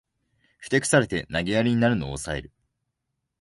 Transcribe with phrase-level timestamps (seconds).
[0.57, 2.51] ふてくされて投げやりになるのをおさえる